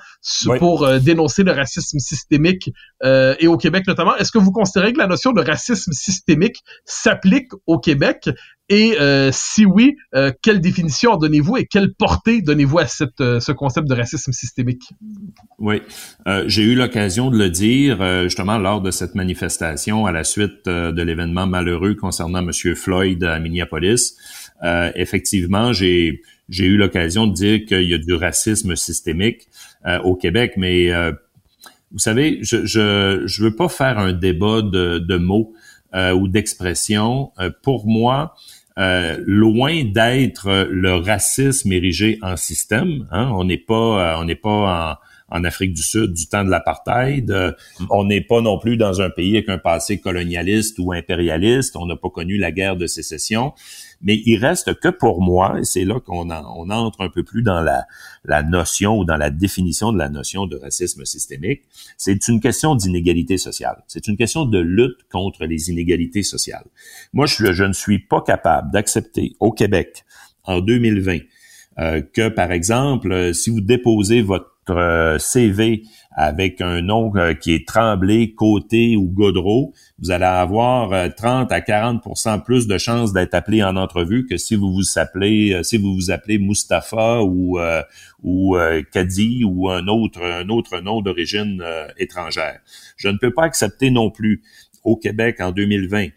[0.59, 2.71] pour euh, dénoncer le racisme systémique
[3.03, 4.15] euh, et au Québec notamment.
[4.17, 8.29] Est-ce que vous considérez que la notion de racisme systémique s'applique au Québec?
[8.71, 12.85] Et euh, si oui, euh, quelle définition donnez-vous et quelle portée donnez-vous à
[13.19, 14.93] euh, ce concept de racisme systémique?
[15.59, 15.81] Oui,
[16.47, 21.01] j'ai eu l'occasion de le dire justement lors de cette manifestation à la suite de
[21.01, 22.75] l'événement malheureux concernant M.
[22.75, 24.15] Floyd à Minneapolis.
[24.95, 29.49] effectivement, j'ai eu l'occasion de dire qu'il y a du racisme systémique
[30.03, 30.89] au Québec, mais
[31.91, 35.53] vous savez, je, je je veux pas faire un débat de, de mots
[35.93, 37.31] ou d'expressions.
[37.61, 38.33] pour moi,
[38.79, 43.07] euh, loin d'être le racisme érigé en système.
[43.11, 44.97] Hein, on n'est pas, euh, on n'est pas
[45.29, 47.29] en, en, Afrique du Sud du temps de l'apartheid.
[47.31, 47.51] Euh,
[47.89, 51.75] on n'est pas non plus dans un pays avec un passé colonialiste ou impérialiste.
[51.75, 53.53] On n'a pas connu la guerre de sécession.
[54.03, 57.43] Mais il reste que pour moi, et c'est là qu'on on entre un peu plus
[57.43, 57.85] dans la,
[58.25, 61.61] la notion ou dans la définition de la notion de racisme systémique,
[61.97, 63.83] c'est une question d'inégalité sociale.
[63.87, 66.65] C'est une question de lutte contre les inégalités sociales.
[67.13, 70.03] Moi, je, je ne suis pas capable d'accepter au Québec
[70.43, 71.19] en 2020
[71.79, 75.83] euh, que, par exemple, si vous déposez votre euh, CV
[76.13, 81.59] avec un nom euh, qui est Tremblay, Côté ou Godreau, vous allez avoir 30 à
[81.59, 85.93] 40% plus de chances d'être appelé en entrevue que si vous vous appelez si vous
[85.93, 87.59] vous appelez Mustapha ou
[88.23, 88.57] ou
[88.91, 91.63] Kadi ou un autre un autre nom d'origine
[91.97, 92.59] étrangère.
[92.97, 94.41] Je ne peux pas accepter non plus
[94.83, 96.07] au Québec en 2020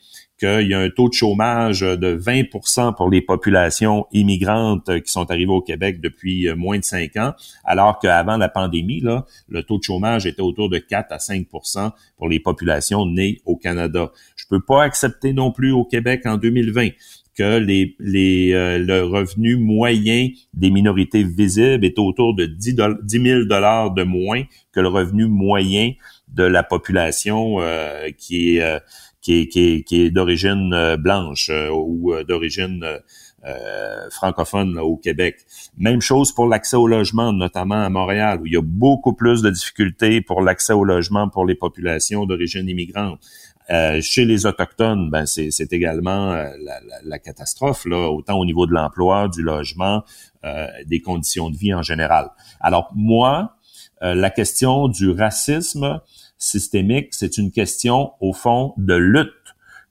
[0.44, 5.30] qu'il y a un taux de chômage de 20% pour les populations immigrantes qui sont
[5.30, 7.32] arrivées au Québec depuis euh, moins de cinq ans,
[7.64, 11.92] alors qu'avant la pandémie, là, le taux de chômage était autour de 4 à 5%
[12.18, 14.12] pour les populations nées au Canada.
[14.36, 16.90] Je peux pas accepter non plus au Québec en 2020
[17.36, 22.76] que les, les, euh, le revenu moyen des minorités visibles est autour de 10,
[23.08, 25.92] 000 dollars de moins que le revenu moyen
[26.28, 28.80] de la population euh, qui est
[29.24, 32.84] qui est, d'origine euh, blanche euh, ou euh, d'origine
[34.10, 35.44] francophone au Québec.
[35.76, 39.42] Même chose pour l'accès au logement, notamment à Montréal, où il y a beaucoup plus
[39.42, 43.20] de difficultés pour l'accès au logement pour les populations d'origine immigrante.
[44.00, 46.42] chez les autochtones, ben c'est également
[47.04, 50.04] la, catastrophe là, autant au niveau de l'emploi, du logement,
[50.86, 52.30] des conditions de vie en général.
[52.60, 53.53] Alors moi,
[54.12, 56.00] la question du racisme,
[56.44, 59.30] systémique, c'est une question, au fond, de lutte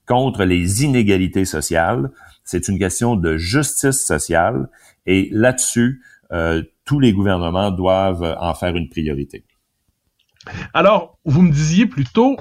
[0.06, 2.12] contre les inégalités sociales.
[2.44, 4.70] C'est une question de justice sociale.
[5.06, 9.46] Et là-dessus, euh, tous les gouvernements doivent en faire une priorité.
[10.74, 12.38] Alors, vous me disiez plutôt,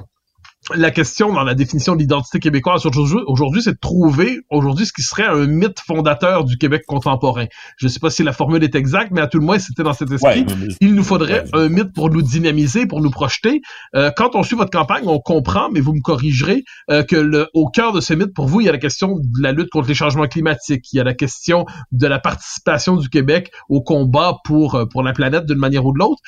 [0.74, 5.02] la question dans la définition de l'identité québécoise aujourd'hui, c'est de trouver aujourd'hui ce qui
[5.02, 7.46] serait un mythe fondateur du Québec contemporain.
[7.78, 9.82] Je ne sais pas si la formule est exacte, mais à tout le moins, c'était
[9.82, 10.46] dans cet esprit.
[10.80, 13.60] Il nous faudrait un mythe pour nous dynamiser, pour nous projeter.
[13.96, 17.48] Euh, quand on suit votre campagne, on comprend, mais vous me corrigerez, euh, que le,
[17.54, 19.70] au cœur de ce mythe, pour vous, il y a la question de la lutte
[19.70, 23.82] contre les changements climatiques, il y a la question de la participation du Québec au
[23.82, 26.22] combat pour euh, pour la planète d'une manière ou de l'autre.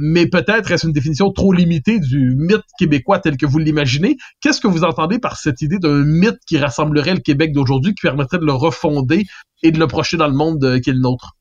[0.00, 4.16] mais peut-être est-ce une définition trop limitée du mythe québécois tel que vous l'imaginez.
[4.40, 8.02] Qu'est-ce que vous entendez par cette idée d'un mythe qui rassemblerait le Québec d'aujourd'hui, qui
[8.02, 9.24] permettrait de le refonder
[9.62, 11.36] et de le projeter dans le monde euh, qui est le nôtre?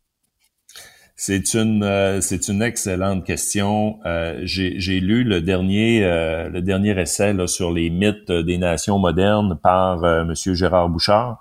[1.18, 4.00] C'est une euh, c'est une excellente question.
[4.06, 10.00] Euh, j'ai lu le dernier le dernier essai sur les mythes des nations modernes par
[10.26, 11.40] Monsieur Gérard Bouchard,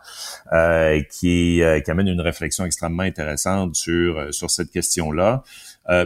[1.10, 5.42] qui qui amène une réflexion extrêmement intéressante sur sur cette question là.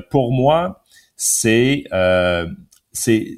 [0.08, 0.82] pour moi,
[1.16, 1.84] c'est
[2.92, 3.36] c'est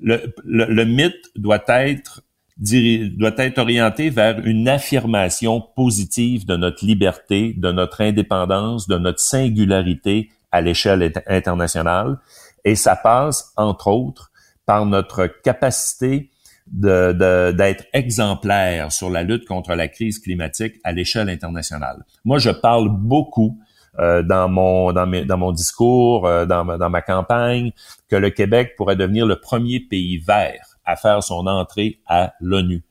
[0.00, 2.22] le, mythe doit être
[2.58, 9.20] doit être orienté vers une affirmation positive de notre liberté, de notre indépendance, de notre
[9.20, 12.18] singularité à l'échelle internationale.
[12.64, 14.30] Et ça passe, entre autres,
[14.64, 16.30] par notre capacité
[16.66, 22.04] d'être de, exemplaire sur la lutte contre la crise climatique à l'échelle internationale.
[22.24, 23.60] Moi, je parle beaucoup
[23.98, 27.72] euh, dans mon dans, mes, dans mon discours, euh, dans, ma, dans ma campagne,
[28.08, 32.82] que le Québec pourrait devenir le premier pays vert à faire son entrée à l'ONU.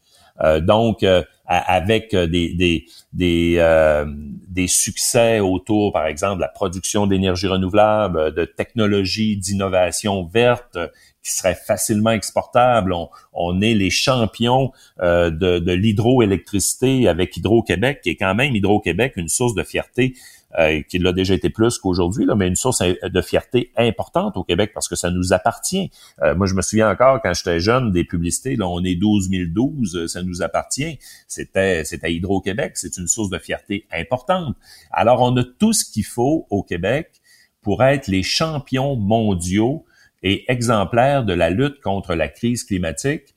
[0.43, 1.05] Euh, donc,
[1.47, 4.05] avec des des des,
[4.49, 10.77] des succès autour, par exemple, de la production d'énergie renouvelable, de technologies d'innovation verte
[11.23, 12.93] qui seraient facilement exportables.
[12.93, 19.13] On, on est les champions de, de l'hydroélectricité avec Hydro-Québec, qui est quand même Hydro-Québec
[19.15, 20.15] une source de fierté
[20.57, 24.71] euh, qui l'a déjà été plus qu'aujourd'hui, mais une source de fierté importante au Québec
[24.73, 25.91] parce que ça nous appartient.
[26.21, 29.29] Euh, moi, je me souviens encore quand j'étais jeune des publicités, là, on est 12
[29.29, 30.97] 012, ça nous appartient.
[31.27, 34.55] C'était, c'était Hydro-Québec, c'est une source de fierté importante.
[34.91, 37.21] Alors, on a tout ce qu'il faut au Québec
[37.61, 39.85] pour être les champions mondiaux
[40.23, 43.35] et exemplaires de la lutte contre la crise climatique.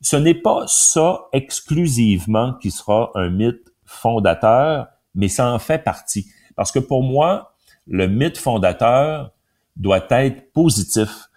[0.00, 6.26] Ce n'est pas ça exclusivement qui sera un mythe fondateur, mais ça en fait partie.
[6.56, 7.54] Parce que pour moi,
[7.86, 9.32] le mythe fondateur
[9.76, 11.28] doit être positif.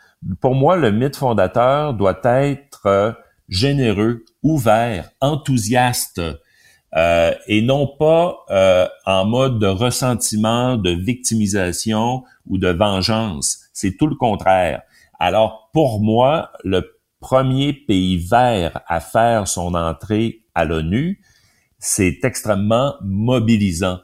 [0.41, 3.12] Pour moi, le mythe fondateur doit être euh,
[3.49, 6.21] généreux, ouvert, enthousiaste,
[6.95, 13.60] euh, et non pas euh, en mode de ressentiment, de victimisation ou de vengeance.
[13.73, 14.82] C'est tout le contraire.
[15.19, 21.21] Alors, pour moi, le premier pays vert à faire son entrée à l'ONU,
[21.80, 23.99] c'est extrêmement mobilisant.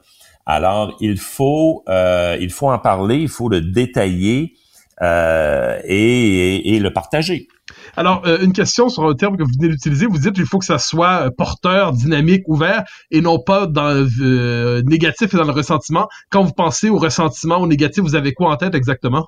[0.46, 4.54] Alors, il faut, euh, il faut en parler, il faut le détailler
[5.02, 7.48] euh, et, et, le partager.
[7.96, 10.06] Alors, euh, une question sur un terme que vous venez d'utiliser.
[10.06, 14.82] Vous dites qu'il faut que ça soit porteur, dynamique, ouvert, et non pas dans le
[14.82, 16.08] négatif et dans le ressentiment.
[16.30, 19.26] Quand vous pensez au ressentiment, au négatif, vous avez quoi en tête exactement?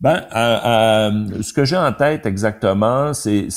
[0.00, 3.50] Ben, ce que j'ai en tête exactement, c'est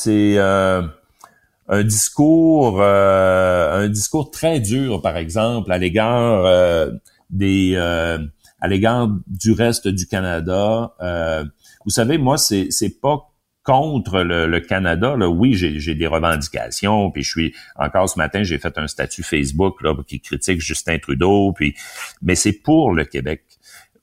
[1.72, 6.92] un discours, euh, un discours très dur, par exemple, à l'égard euh,
[7.30, 8.20] des, euh,
[8.60, 10.94] à l'égard du reste du Canada.
[11.86, 13.30] vous savez, moi, c'est c'est pas
[13.64, 15.16] contre le, Canada.
[15.16, 15.30] Là.
[15.30, 19.82] Oui, j'ai des revendications, puis je suis encore ce matin, j'ai fait un statut Facebook
[19.82, 21.74] là, qui critique Justin Trudeau, puis
[22.22, 23.44] mais c'est pour le Québec.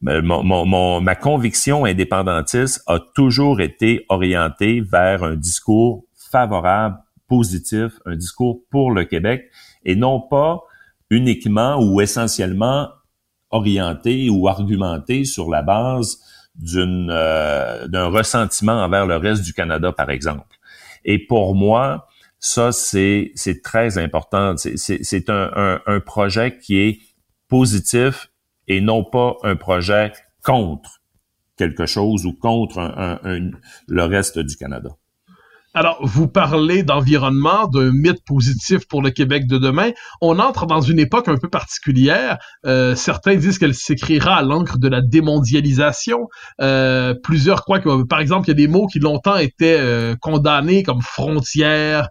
[0.00, 6.98] Mon, mon, ma conviction indépendantiste a toujours été orientée vers un discours favorable
[7.29, 9.51] positif, un discours pour le Québec
[9.85, 10.62] et non pas
[11.11, 12.88] uniquement ou essentiellement
[13.51, 16.19] orienté ou argumenté sur la base
[16.55, 20.57] d'une euh, d'un ressentiment envers le reste du Canada, par exemple.
[21.05, 22.09] Et pour moi,
[22.41, 24.55] ça c'est c'est très important.
[24.57, 26.99] C'est un, un, un projet qui est
[27.49, 28.31] positif
[28.67, 30.12] et non pas un projet
[30.43, 31.01] contre
[31.57, 33.51] quelque chose ou contre un, un,
[33.88, 34.91] le reste du Canada.
[35.74, 39.90] Alors, vous parlez d'environnement, d'un mythe positif pour le Québec de demain.
[40.22, 42.38] On entre dans une époque un peu particulière.
[42.64, 46.28] Euh, certains disent qu'elle s'écrira à l'encre de la démondialisation.
[46.62, 50.16] Euh, plusieurs croient que, par exemple, il y a des mots qui longtemps étaient euh,
[50.18, 52.09] condamnés comme frontière,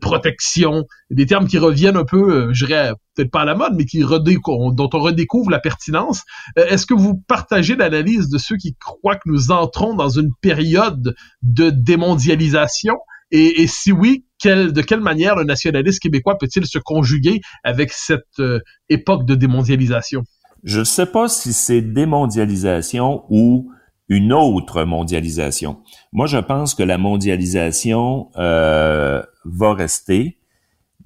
[0.00, 3.84] protection, des termes qui reviennent un peu, je dirais, peut-être pas à la mode, mais
[3.84, 6.22] qui dont on redécouvre la pertinence.
[6.56, 11.14] Est-ce que vous partagez l'analyse de ceux qui croient que nous entrons dans une période
[11.42, 12.94] de démondialisation?
[13.30, 18.60] Et, si oui, de quelle manière le nationalisme québécois peut-il se conjuguer avec cette euh,
[18.88, 20.22] époque de démondialisation?
[20.64, 23.70] Je ne sais pas si c'est démondialisation ou
[24.08, 25.80] une autre mondialisation.
[26.12, 30.37] Moi, je pense que la mondialisation euh, va rester,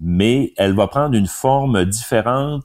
[0.01, 2.65] mais elle va prendre une forme différente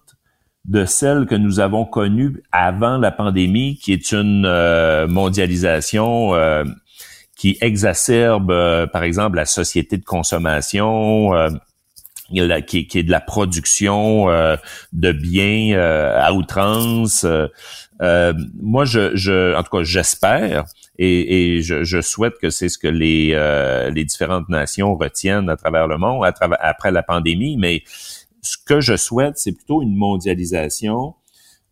[0.65, 6.63] de celle que nous avons connue avant la pandémie, qui est une euh, mondialisation euh,
[7.37, 8.53] qui exacerbe,
[8.91, 11.31] par exemple, la société de consommation,
[12.65, 14.25] qui, qui, est de la production
[14.91, 17.27] de biens à outrance.
[17.99, 20.65] Moi, je, je, en tout cas, j'espère
[20.99, 25.49] et, et je, je, souhaite que c'est ce que les, euh, les différentes nations retiennent
[25.49, 27.57] à travers le monde à après la pandémie.
[27.57, 27.83] Mais
[28.41, 31.15] ce que je souhaite, c'est plutôt une mondialisation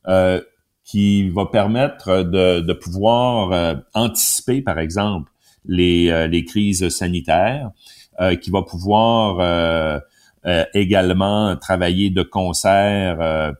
[0.07, 0.41] euh,
[0.83, 5.31] qui va permettre de, de pouvoir euh, anticiper, par exemple,
[5.65, 7.71] les, euh, les crises sanitaires,
[8.41, 10.01] qui va pouvoir
[10.73, 13.53] également travailler de concert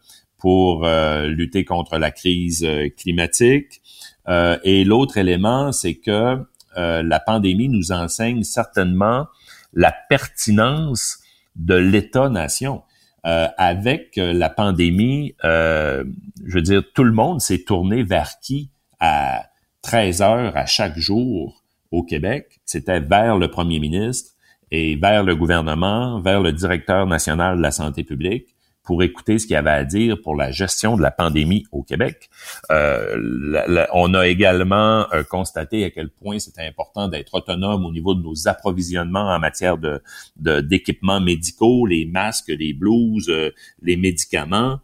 [0.45, 3.81] pour lutter contre la crise climatique,
[4.27, 6.43] euh, et l'autre élément, c'est que
[6.77, 9.27] euh, la pandémie nous enseigne certainement
[9.73, 11.19] la pertinence
[11.55, 12.83] de l'État-nation.
[13.25, 16.03] Euh, avec la pandémie, je
[16.45, 19.47] veux dire, tout le monde s'est tourné vers qui à
[19.81, 22.59] 13 heures à chaque jour au Québec?
[22.65, 24.33] C'était vers le premier ministre
[24.69, 28.54] et vers le gouvernement, vers le directeur national de la santé publique
[28.85, 31.83] pour écouter ce qu'il y avait à dire pour la gestion de la pandémie au
[31.83, 32.29] Québec.
[32.71, 38.13] Euh, on a également euh, constaté à quel point c'était important d'être autonome au niveau
[38.13, 40.01] de nos approvisionnements en matière de
[40.37, 44.79] d'équipements médicaux, les masques, les blouses, euh, les médicaments.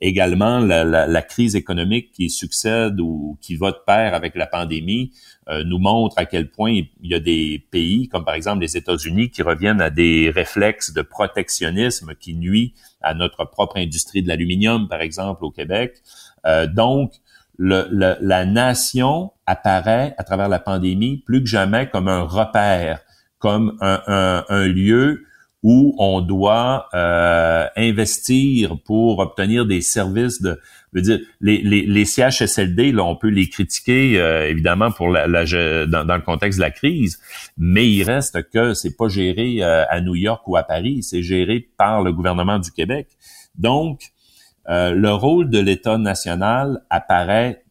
[0.00, 4.46] Également la, la, la, crise économique qui succède ou qui va de pair avec la
[4.46, 5.12] pandémie
[5.48, 8.76] euh, nous montre à quel point il y a des pays, comme par exemple les
[8.76, 14.28] États-Unis, qui reviennent à des réflexes de protectionnisme qui nuit à notre propre industrie de
[14.28, 15.94] l'aluminium, par exemple, au Québec.
[16.44, 17.14] Euh, donc,
[17.58, 17.86] le,
[18.20, 23.00] la nation apparaît à travers la pandémie plus que jamais comme un repère,
[23.38, 25.24] comme un, un, un lieu
[25.68, 30.60] où on doit euh, investir pour obtenir des services de
[30.92, 35.26] veux dire les, les, les CHSLD là on peut les critiquer euh, évidemment pour la,
[35.26, 35.44] la
[35.86, 37.20] dans, le contexte de la crise
[37.58, 41.24] mais il reste que c'est pas géré euh, à New York ou à Paris c'est
[41.24, 43.08] géré par le gouvernement du Québec.
[43.58, 44.12] Donc
[44.68, 47.64] euh, le rôle de l'État national apparaît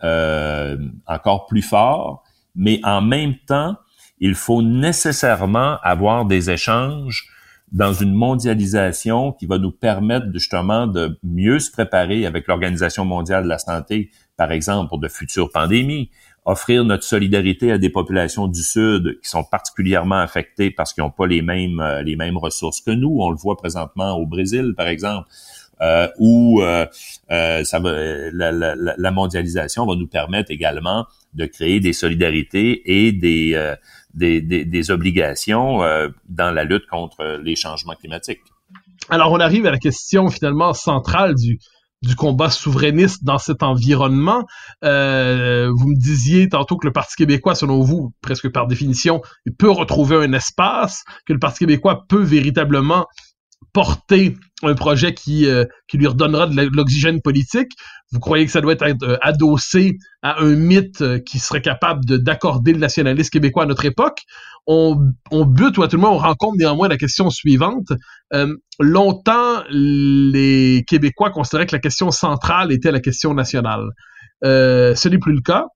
[0.00, 3.74] encore plus fort mais en même temps
[4.20, 7.32] il faut nécessairement avoir des échanges
[7.72, 13.44] dans une mondialisation qui va nous permettre justement de mieux se préparer avec l'Organisation mondiale
[13.44, 16.10] de la santé, par exemple, pour de futures pandémies,
[16.44, 21.10] offrir notre solidarité à des populations du Sud qui sont particulièrement affectées parce qu'ils n'ont
[21.10, 23.18] pas les mêmes euh, les mêmes ressources que nous.
[23.20, 25.28] On le voit présentement au Brésil, par exemple.
[25.80, 26.86] Euh, où euh,
[27.30, 27.92] euh, ça va,
[28.32, 33.74] la, la, mondialisation va nous permettre également de créer des solidarités et des,
[34.14, 38.40] des, obligations euh, dans la lutte contre les changements climatiques.
[39.10, 41.58] Alors on arrive à la question finalement centrale du,
[42.02, 44.44] du combat souverainiste dans cet environnement.
[44.84, 49.20] Euh, vous me disiez tantôt que le Parti québécois, selon vous, presque par définition,
[49.58, 53.06] peut retrouver un espace, que le Parti québécois peut véritablement
[53.78, 57.70] porter un projet qui, euh, qui lui redonnera de l'oxygène politique.
[58.10, 62.04] Vous croyez que ça doit être euh, adossé à un mythe euh, qui serait capable
[62.04, 64.18] d'accorder le nationalisme québécois à notre époque?
[64.66, 64.98] On,
[65.30, 67.86] on bute, ou à tout le monde, on rencontre néanmoins la question suivante.
[68.80, 73.84] longtemps, les Québécois considéraient que la question centrale était la question nationale.
[74.42, 75.66] ce n'est plus le cas.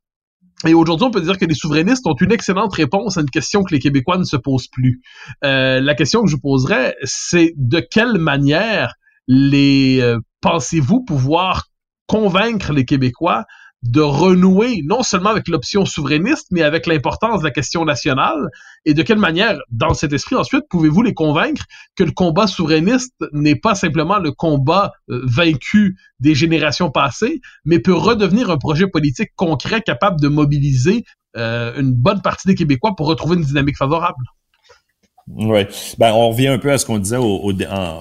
[0.67, 3.63] Et aujourd'hui, on peut dire que les souverainistes ont une excellente réponse à une question
[3.63, 5.01] que les Québécois ne se posent plus.
[5.45, 8.95] Euh, la question que je poserais, c'est de quelle manière
[9.27, 11.67] les euh, pensez-vous pouvoir
[12.07, 13.45] convaincre les Québécois
[13.83, 18.49] de renouer non seulement avec l'option souverainiste, mais avec l'importance de la question nationale,
[18.85, 21.65] et de quelle manière, dans cet esprit, ensuite, pouvez-vous les convaincre
[21.97, 27.81] que le combat souverainiste n'est pas simplement le combat euh, vaincu des générations passées, mais
[27.81, 31.05] peut redevenir un projet politique concret capable de mobiliser
[31.37, 34.25] euh, une bonne partie des Québécois pour retrouver une dynamique favorable?
[35.29, 35.63] Oui.
[35.99, 37.53] Ben, on revient un peu à ce qu'on disait au,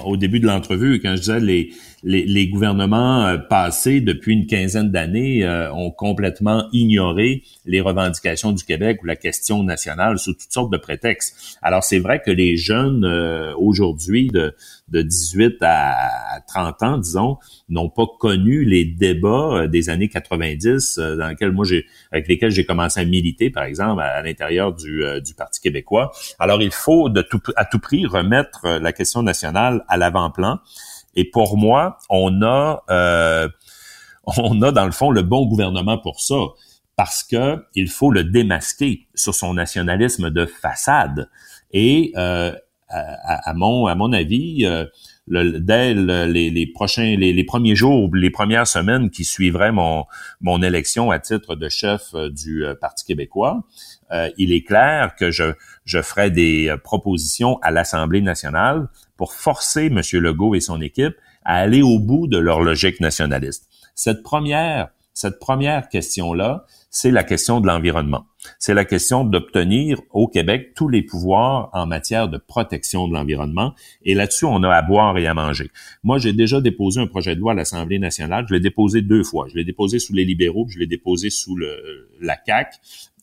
[0.05, 4.91] au, début de l'entrevue, quand je disais les, les, gouvernements euh, passés depuis une quinzaine
[4.91, 10.51] d'années euh, ont complètement ignoré les revendications du Québec ou la question nationale sous toutes
[10.51, 11.57] sortes de prétextes.
[11.61, 14.55] Alors, c'est vrai que les jeunes euh, aujourd'hui de,
[14.89, 17.37] de 18 à 30 ans, disons,
[17.69, 21.65] n'ont pas connu les débats des années 90 dans lesquels moi
[22.11, 26.11] avec lesquels j'ai commencé à militer, par exemple, à, l'intérieur du, du Parti québécois.
[26.39, 27.07] Alors, il faut
[27.55, 30.59] à tout prix remettre la question nationale à l'avant-plan.
[31.15, 33.49] Et pour moi, on a, euh,
[34.37, 36.35] on a dans le fond le bon gouvernement pour ça
[36.95, 41.29] parce que il faut le démasquer sur son nationalisme de façade.
[41.71, 42.53] Et euh,
[43.23, 44.85] à, mon à mon avis, euh,
[45.27, 50.03] dès les, prochains les, les, premiers jours ou les premières semaines qui suivraient mon
[50.41, 53.63] mon élection à titre de chef euh, du Parti québécois,
[54.37, 55.53] il est clair que je
[55.85, 58.87] je ferai des propositions à l'Assemblée nationale
[59.17, 60.01] pour forcer M.
[60.13, 63.67] Legault et son équipe à aller au bout de leur logique nationaliste.
[63.95, 68.25] Cette première cette première question-là, c'est la question de l'environnement.
[68.59, 73.75] C'est la question d'obtenir au Québec tous les pouvoirs en matière de protection de l'environnement.
[74.03, 75.69] Et là-dessus, on a à boire et à manger.
[76.03, 78.45] Moi, j'ai déjà déposé un projet de loi à l'Assemblée nationale.
[78.47, 79.47] Je l'ai déposé deux fois.
[79.49, 82.79] Je l'ai déposé sous les libéraux, je l'ai déposé sous le, la CAC,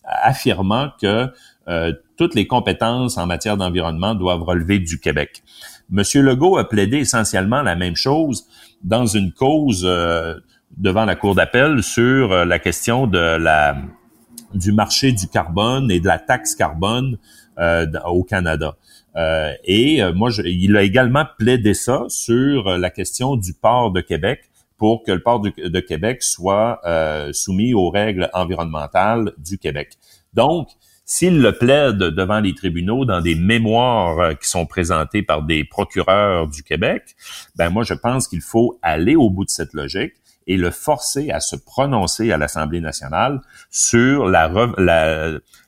[0.09, 1.30] affirmant que
[1.68, 5.42] euh, toutes les compétences en matière d'environnement doivent relever du Québec.
[5.90, 8.46] Monsieur Legault a plaidé essentiellement la même chose
[8.82, 10.34] dans une cause euh,
[10.76, 13.76] devant la Cour d'appel sur euh, la question de la
[14.54, 17.18] du marché du carbone et de la taxe carbone
[18.06, 18.76] au Canada.
[19.64, 24.48] Et moi, il a également plaidé ça sur la question du port de Québec
[24.78, 26.80] pour que le port de Québec soit
[27.32, 29.98] soumis aux règles environnementales du Québec.
[30.32, 30.68] Donc,
[31.10, 36.46] s'il le plaide devant les tribunaux dans des mémoires qui sont présentées par des procureurs
[36.48, 37.16] du Québec,
[37.56, 40.12] ben moi je pense qu'il faut aller au bout de cette logique
[40.46, 44.48] et le forcer à se prononcer à l'Assemblée nationale sur la,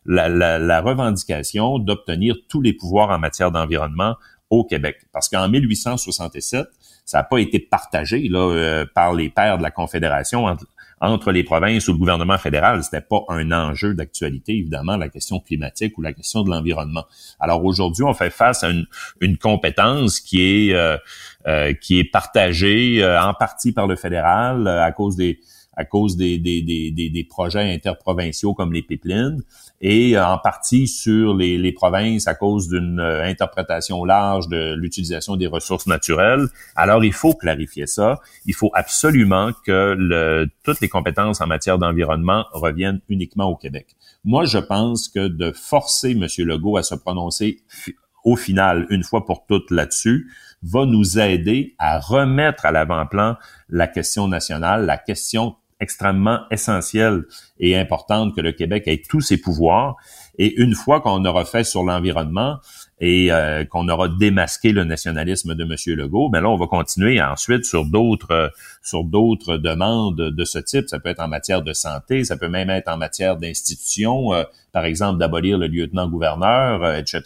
[0.04, 4.16] la revendication d'obtenir tous les pouvoirs en matière d'environnement
[4.50, 5.06] au Québec.
[5.12, 6.66] Parce qu'en 1867,
[7.10, 10.46] ça n'a pas été partagé là, euh, par les pères de la Confédération
[11.00, 12.84] entre, les provinces ou le gouvernement fédéral.
[12.84, 17.04] C'était pas un enjeu d'actualité, évidemment, la question climatique ou la question de l'environnement.
[17.40, 18.68] Alors aujourd'hui, on fait face à
[19.20, 20.98] une, compétence qui est euh,
[21.48, 25.40] euh, qui est partagée en partie par le fédéral à cause des
[25.76, 29.42] à cause des, des, des, des, projets interprovinciaux comme les pipelines
[29.80, 35.36] et en partie sur les, les provinces à cause d'une euh, interprétation large de l'utilisation
[35.36, 36.48] des ressources naturelles.
[36.76, 38.20] Alors, il faut clarifier ça.
[38.46, 43.96] Il faut absolument que le, toutes les compétences en matière d'environnement reviennent uniquement au Québec.
[44.24, 46.26] Moi, je pense que de forcer M.
[46.38, 47.62] Legault à se prononcer
[48.24, 50.30] au final, une fois pour toutes là-dessus,
[50.62, 53.36] va nous aider à remettre à l'avant-plan
[53.68, 57.24] la question nationale, la question extrêmement essentielle
[57.58, 59.96] et importante que le Québec ait tous ses pouvoirs.
[60.38, 62.58] Et une fois qu'on aura fait sur l'environnement
[63.00, 65.96] et euh, qu'on aura démasqué le nationalisme de M.
[65.96, 68.52] Legault, ben là, on va continuer ensuite sur d'autres
[68.82, 70.88] sur d'autres demandes de ce type.
[70.88, 74.44] Ça peut être en matière de santé, ça peut même être en matière d'institutions, euh,
[74.72, 77.22] par exemple d'abolir le lieutenant-gouverneur, euh, etc.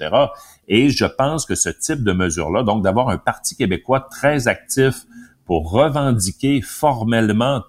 [0.69, 5.05] Et je pense que ce type de mesure-là, donc d'avoir un Parti québécois très actif
[5.45, 7.63] pour revendiquer formellement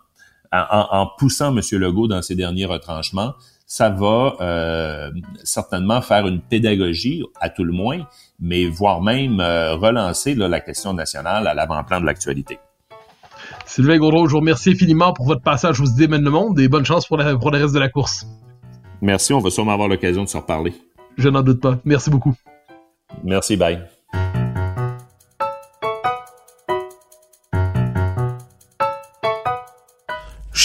[0.72, 1.62] en, poussant M.
[1.80, 3.34] Legault dans ses derniers retranchements,
[3.68, 5.12] ça va euh,
[5.44, 8.08] certainement faire une pédagogie, à tout le moins,
[8.40, 12.60] mais voire même euh, relancer la question nationale à l'avant-plan de l'actualité.
[13.66, 16.86] Sylvain Gaudreau, je vous remercie infiniment pour votre passage aux idées le monde et bonne
[16.86, 18.26] chance pour, pour le reste de la course.
[19.02, 20.74] Merci, on va sûrement avoir l'occasion de se reparler.
[21.18, 21.80] Je n'en doute pas.
[21.86, 22.36] Merci beaucoup.
[23.24, 23.95] Merci, bye.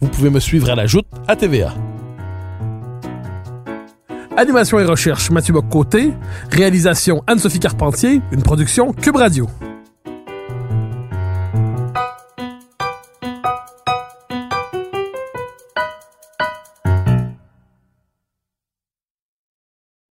[0.00, 1.74] vous pouvez me suivre à la joute à TVA.
[4.36, 6.12] Animation et recherche Mathieu Bock-Côté.
[6.50, 8.20] Réalisation Anne-Sophie Carpentier.
[8.30, 9.48] Une production Cube Radio.